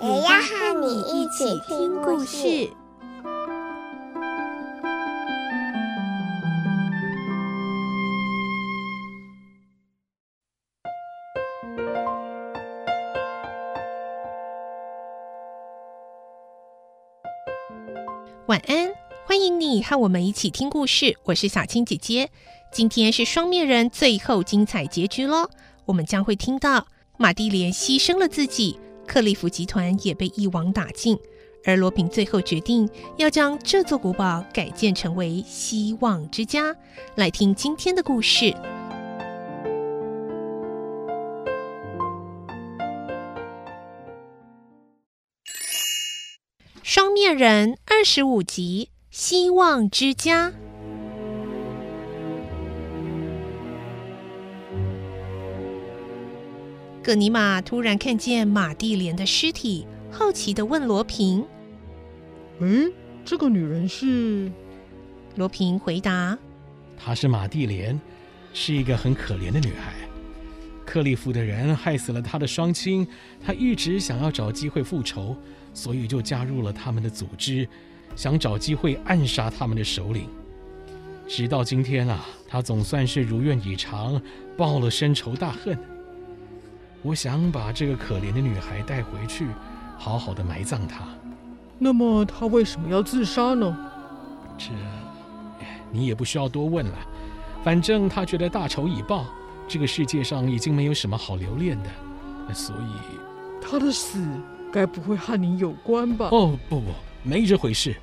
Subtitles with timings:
[0.00, 2.70] 也要和你一起听故事。
[18.46, 18.88] 晚安，
[19.26, 21.18] 欢迎你和我们一起听故事。
[21.24, 22.30] 我是小青姐姐。
[22.70, 25.50] 今天是双面人最后精彩结局喽。
[25.86, 31.18] 我们将会听到马蒂莲牺牲了自己，克利夫集团也被一网打尽，
[31.64, 36.76] 而罗苹最后决定要将这座古堡改建成为希望之家。
[37.16, 38.54] 来听今天的故事。
[46.82, 50.52] 双面人二十五集，希望之家。
[57.02, 61.44] 葛尼玛突然看见马蒂莲的尸体，好奇地问罗平
[62.60, 62.92] ：“嗯，
[63.24, 64.50] 这个女人是？”
[65.36, 66.36] 罗平回答
[66.98, 67.98] ：“她是马蒂莲，
[68.52, 69.94] 是一个很可怜的女孩。
[70.84, 73.06] 克利夫的人害死了她的双亲，
[73.44, 75.36] 她一直想要找机会复仇。”
[75.74, 77.68] 所以就加入了他们的组织，
[78.16, 80.26] 想找机会暗杀他们的首领。
[81.28, 84.20] 直到今天啊，他总算是如愿以偿，
[84.56, 85.78] 报了深仇大恨。
[87.02, 89.46] 我想把这个可怜的女孩带回去，
[89.96, 91.04] 好好的埋葬她。
[91.78, 93.76] 那么她为什么要自杀呢？
[94.56, 94.70] 这，
[95.90, 96.98] 你也不需要多问了。
[97.62, 99.26] 反正她觉得大仇已报，
[99.66, 104.24] 这个世界上已经没有什么好留恋的，所以她的死。
[104.70, 106.28] 该不会和你有关吧？
[106.30, 106.90] 哦，不不，
[107.22, 107.96] 没这回事。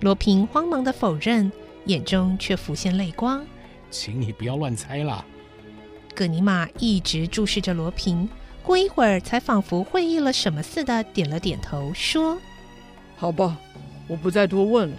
[0.00, 1.52] 罗平慌忙地否认，
[1.84, 3.44] 眼中却浮现泪光。
[3.90, 5.22] 请你不要乱猜了。
[6.14, 8.28] 葛尼玛一直注视着罗平，
[8.62, 12.38] 过一会儿才仿佛会意了什么似的点了点头，说
[13.16, 13.56] ：“好吧，
[14.06, 14.96] 我不再多问了。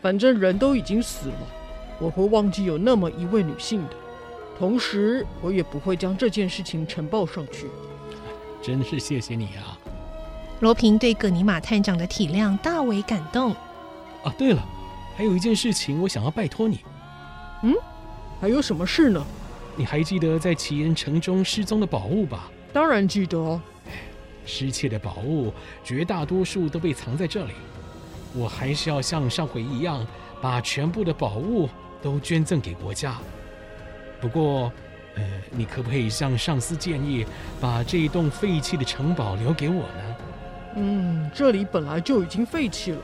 [0.00, 1.46] 反正人都已经死了，
[1.98, 3.96] 我会忘记有那么一位女性的。
[4.58, 7.68] 同时，我也不会将这件事情呈报上去。
[8.62, 9.78] 真是谢谢你啊。”
[10.60, 13.52] 罗平对葛尼玛探长的体谅大为感动。
[14.22, 14.64] 啊，对了，
[15.16, 16.80] 还有一件事情我想要拜托你。
[17.62, 17.74] 嗯，
[18.40, 19.22] 还有什么事呢？
[19.76, 22.50] 你还记得在奇岩城中失踪的宝物吧？
[22.72, 23.60] 当然记得。
[24.46, 25.52] 失窃的宝物
[25.82, 27.52] 绝大多数都被藏在这里。
[28.34, 30.06] 我还是要像上回一样，
[30.40, 31.68] 把全部的宝物
[32.02, 33.16] 都捐赠给国家。
[34.20, 34.70] 不过，
[35.16, 37.24] 呃，你可不可以向上司建议，
[37.60, 40.16] 把这一栋废弃的城堡留给我呢？
[40.76, 42.98] 嗯，这里本来就已经废弃了，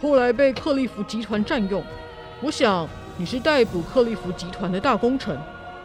[0.00, 1.84] 后来被克利夫集团占用。
[2.42, 5.38] 我想你是逮捕克利夫集团的大功臣，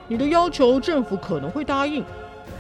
[0.08, 2.04] 你的要求政府可能会答应。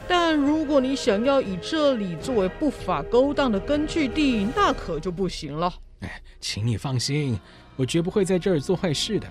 [0.08, 5.74] 但如果你想要以这里作为不法勾当的根据地，那可就不行了。
[6.02, 7.40] 哎，请你放心，
[7.76, 9.28] 我绝不会在这儿做坏事的。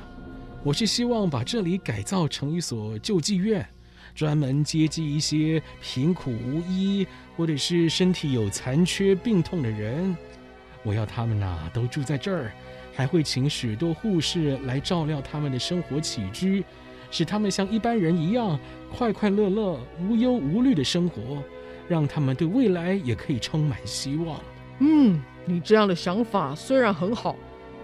[0.63, 3.65] 我是希望把这里改造成一所救济院。
[4.15, 7.05] 专门接济一些贫苦无依，
[7.37, 10.17] 或者是身体有残缺、病痛的人。
[10.85, 12.53] 我要他们呐、都住在这儿，
[12.95, 16.65] 还会请许多护士来照料他们的生活起居，
[17.11, 18.59] 使他们像一般人一样
[18.97, 21.43] 快快乐乐、无忧无虑的生活，
[21.89, 24.41] 让他们对未来也可以充满希望。
[24.81, 27.37] 嗯，你这样的想法虽然很好，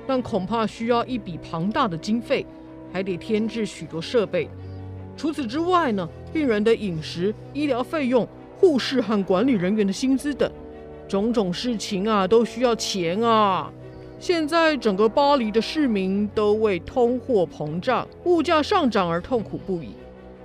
[0.07, 2.45] 但恐怕需要一笔庞大的经费，
[2.93, 4.49] 还得添置许多设备。
[5.17, 8.27] 除此之外呢，病人的饮食、医疗费用、
[8.57, 10.51] 护士和管理人员的薪资等，
[11.07, 13.71] 种种事情啊，都需要钱啊。
[14.21, 19.95] 现在整个巴黎的市民都为通货膨胀、物价上涨而痛苦不已，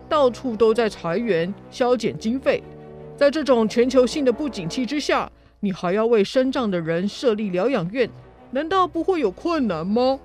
[0.08, 2.64] 到处都在裁员、削减经费。
[3.18, 5.30] 在这种全球性的不景气之下，
[5.60, 8.10] 你还要为身障的人设立疗养院，
[8.52, 10.18] 难道不会有困难吗？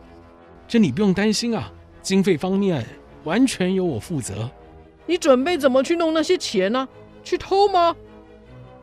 [0.68, 2.86] 这你不用担心啊，经费方面
[3.24, 4.48] 完全由我负责。
[5.06, 6.88] 你准备怎么去弄那些钱呢？
[7.24, 7.96] 去偷吗？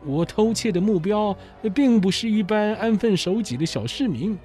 [0.04, 1.34] 我偷窃的目标
[1.74, 4.38] 并不是一般安分守己的小市民，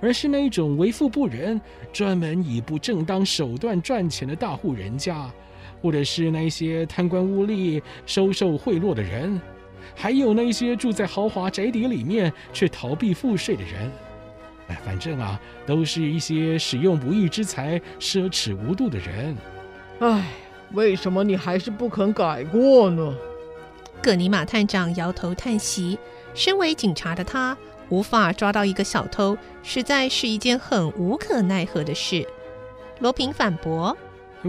[0.00, 1.60] 而是那种为富不仁、
[1.92, 5.30] 专门以不正当手段赚钱的大户人家，
[5.80, 9.40] 或者是那些贪官污吏、收受贿赂的人。
[9.94, 13.90] 还有那些住在豪华宅邸里面却逃避赋税的人。
[14.68, 19.36] 哎，反正啊，都是一些使用不义之财、奢侈无度的人。
[20.00, 20.26] 唉，
[20.72, 23.14] 为什么你还是不肯改过呢？
[24.02, 25.98] 葛尼玛探长摇头叹息。
[26.34, 27.56] 身为警察的他，
[27.88, 32.26] 无法抓到一个小偷，实在是一件很无可奈何的事。
[33.00, 33.96] 罗平反驳：“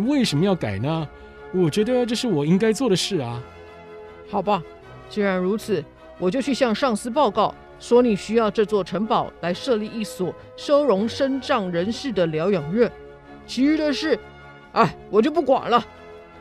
[0.08, 1.08] 为什么要改呢？
[1.54, 3.42] 我觉得这是我应该做的事啊。”
[4.30, 4.62] 好吧，
[5.10, 5.84] 既然如此，
[6.18, 12.92] 我就去向上司报告，说你需要这座城堡来设立一所收容身障人士的疗养院。
[13.48, 14.20] 其余的事，
[14.74, 15.84] 哎，我就不管了。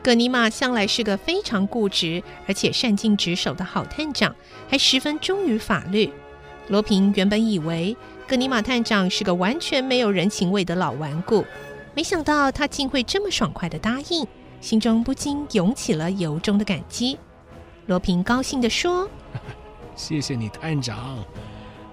[0.01, 4.35] 葛尼玛向来是个非常固执而且善尽职守的好探长，
[4.69, 6.11] 还十分忠于法律。
[6.69, 11.43] 罗平原本以为格尼玛探长是个完全没有人情味的老顽固，
[11.95, 14.25] 没想到他竟会这么爽快的答应，
[14.61, 17.17] 心中不禁涌起了由衷的感激。
[17.87, 19.09] 罗平高兴地说
[19.95, 21.17] ：“谢谢你，探长。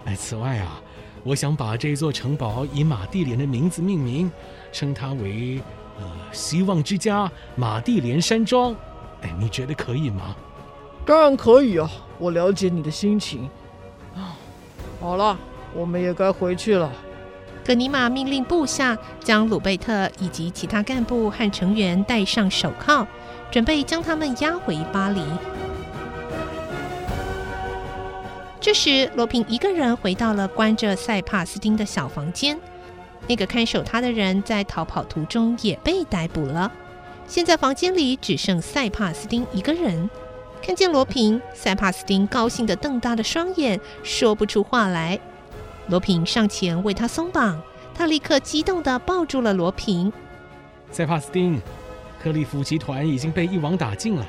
[0.04, 0.78] 哎，此外啊，
[1.24, 4.30] 我想把这座城堡以马蒂莲的名字命名，
[4.72, 5.60] 称它为……”
[5.98, 8.76] 呃，希望之家马蒂莲山庄，
[9.22, 10.36] 哎，你觉得可以吗？
[11.06, 13.48] 当然可以啊，我了解你的心情。
[15.06, 15.38] 好了，
[15.72, 16.90] 我们也该回去了。
[17.64, 23.06] 葛尼玛命令部下将鲁贝特以及其他干部和成员戴上手铐，
[23.48, 25.22] 准备将他们押回巴黎。
[28.60, 32.58] 这时，罗平一个人回到了关着塞帕斯丁的小房间。
[33.28, 36.72] 那个看守他的人在逃跑途中也被逮捕了。
[37.28, 40.10] 现在房间里只剩塞帕斯丁一个人。
[40.66, 45.16] 看见罗平，塞帕斯汀高兴地瞪大了双眼，说不出话来。
[45.86, 47.62] 罗平上前为他松绑，
[47.94, 50.12] 他立刻激动地抱住了罗平。
[50.90, 51.62] 塞帕斯汀，
[52.20, 54.26] 克利夫集团已经被一网打尽了。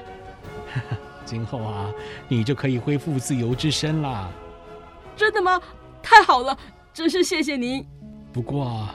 [1.25, 1.91] 今后啊，
[2.27, 4.31] 你就可以恢复自由之身了。
[5.15, 5.59] 真的吗？
[6.03, 6.55] 太好了，
[6.93, 7.83] 真是谢谢您。
[8.31, 8.87] 不过，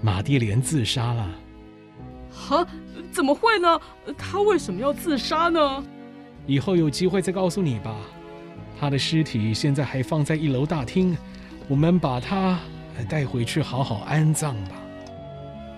[0.00, 1.28] 马蒂莲自杀了。
[2.48, 2.66] 啊？
[3.12, 3.78] 怎么会呢？
[4.16, 5.84] 他为什么要自杀呢？
[6.46, 7.94] 以后有机会再告诉你吧。
[8.78, 11.16] 他的尸体现在还放在一楼大厅，
[11.68, 12.58] 我们把他
[13.08, 14.72] 带回去好好安葬吧。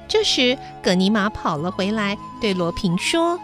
[0.08, 3.38] 这时，葛尼玛跑了回来，对罗平说：“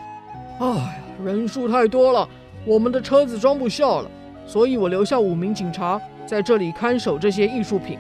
[0.61, 0.95] 哎呀，
[1.25, 2.29] 人数太多了，
[2.65, 4.11] 我们的车子装不下了，
[4.47, 7.99] 所以我留下五名警察在这里看守这些艺术品。”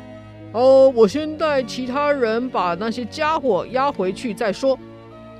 [0.52, 4.78] 哦，我先带其他人把那些家伙押回去再说。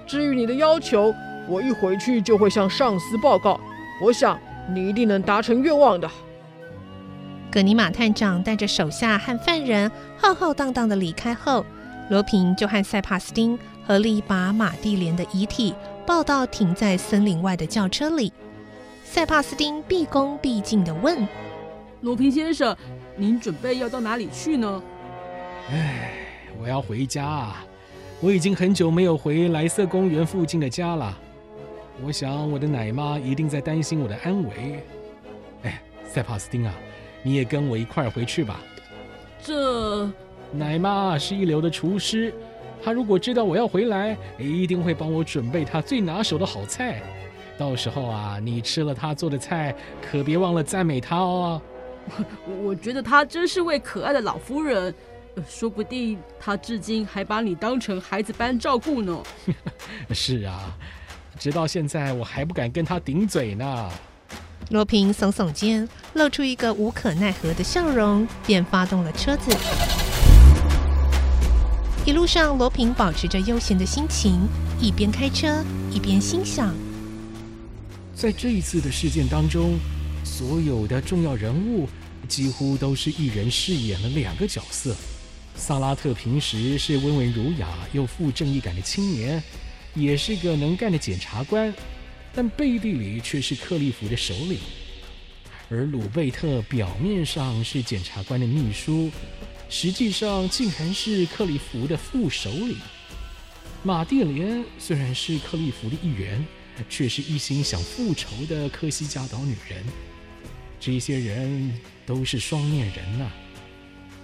[0.07, 1.13] 至于你的要求，
[1.49, 3.59] 我一回去就会向上司报告。
[4.03, 4.39] 我想
[4.73, 6.11] 你一定能达成愿望的。
[7.51, 11.65] 葛尼玛探长带着手下和犯人浩浩荡荡的离开后，
[12.09, 15.75] 罗平就和塞帕斯汀合力把马蒂莲的遗体
[16.07, 18.33] 抱到停在森林外的轿车里。
[19.05, 21.27] 塞帕斯汀毕恭毕敬地问
[22.03, 22.77] ：“罗平先生，
[23.17, 24.83] 您准备要到哪里去呢？”
[25.69, 26.13] 唉，
[26.63, 27.65] 我要回家啊！
[28.21, 31.19] 我已经很久没有回莱瑟公园附近的家了。
[32.03, 34.83] 我想我的奶妈一定在担心我的安危。
[35.63, 36.75] 哎，塞帕斯汀啊，
[37.23, 38.61] 你也跟我一块儿回去吧。
[39.43, 40.11] 这
[40.53, 42.35] 奶妈是一流的厨师，
[42.83, 47.03] 她如果知道我要回来，一定会帮我准备她最拿手的好菜。
[47.59, 49.75] 到时候啊，你吃了她做的菜，
[50.11, 51.61] 可别忘了赞美她哦。
[52.47, 54.95] 我， 我觉得她真是位可爱的老夫人。
[55.49, 59.23] 说不定他至今还把你当成孩子般照顾呢。
[60.11, 60.77] 是啊，
[61.41, 63.91] 直到现在我还不敢跟他顶嘴呢。
[64.69, 69.51] 罗平耸耸肩，露出一个无可奈何的笑容，便发动了车子。
[72.05, 74.47] 一路上，罗平保持着悠闲的心情，
[74.79, 76.75] 一边开车一边心想：
[78.15, 79.79] 在这一次的事件当中，
[80.23, 81.89] 所有的重要人物
[82.29, 84.95] 几乎都是一人饰演了两个角色。
[85.57, 89.43] 萨拉特平时是温文儒雅又富正义感的青年，
[89.95, 91.73] 也是个能干的检察官，
[92.35, 94.59] 但背地里却是克利夫的首领。
[95.69, 99.11] 而鲁贝特表面上是检察官的秘书，
[99.69, 102.77] 实际上竟然是克利夫的副首领。
[103.83, 106.45] 马蒂莲虽然是克利夫的一员，
[106.89, 109.85] 却是一心想复仇的科西嘉岛女人。
[110.79, 111.73] 这些人
[112.07, 113.31] 都是双面人呐、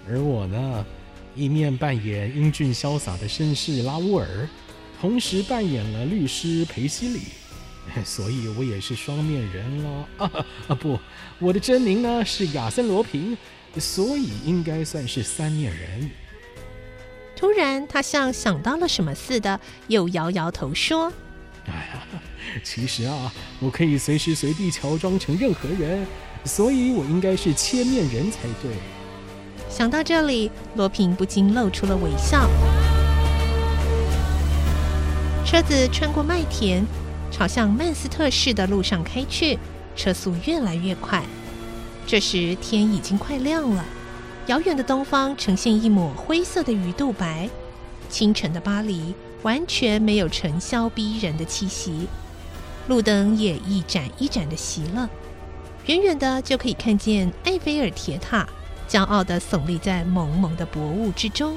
[0.09, 0.87] 而我呢？
[1.35, 4.49] 一面扮演英俊潇洒的绅士拉乌尔，
[5.00, 7.21] 同时扮演了律师裴西里，
[8.05, 10.31] 所以我也是双面人了 啊
[10.69, 10.99] 啊不，
[11.38, 13.37] 我的真名呢是亚森罗平，
[13.79, 16.11] 所以应该算是三面人。
[17.37, 21.12] 突然，他像想到了什么似的，又摇摇头说
[21.69, 22.03] ：“哎呀，
[22.65, 26.07] 其实啊，我可以随时随地乔装成任何人，
[26.45, 28.73] 所以我应该是千面人才对。
[29.69, 32.49] 想到这里，罗平不禁露出了微笑。
[35.47, 36.85] 车子穿过麦田，
[37.31, 39.57] 朝向曼斯特市的路上开去，
[39.95, 41.23] 车速越来越快。
[42.05, 43.85] 这时天已经快亮了，
[44.49, 47.49] 遥远的东方呈现一抹灰色的鱼肚白。
[48.09, 52.09] 清晨的巴黎完全没有尘嚣逼人的气息，
[52.88, 55.09] 路灯也一盏一盏的熄了。
[55.87, 58.45] 远远的就可以看见埃菲尔铁塔，
[58.88, 61.57] 骄傲地耸立在蒙蒙的薄雾之中。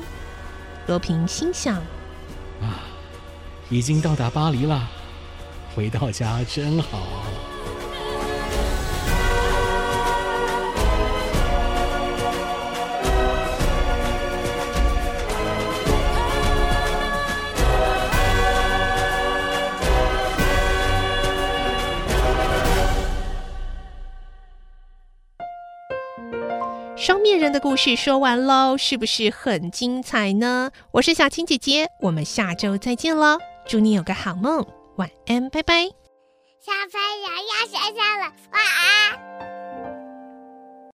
[0.86, 1.77] 罗平心想：
[2.62, 2.86] 啊，
[3.71, 4.89] 已经到达巴黎了，
[5.75, 7.03] 回到家真好。
[26.97, 30.71] 双面人的故事说完喽，是不是很精彩呢？
[30.91, 33.38] 我是小青姐姐，我们下周再见喽！
[33.69, 35.83] 祝你有个好梦晚安拜拜。
[36.59, 39.59] 小朋友要睡觉了晚安。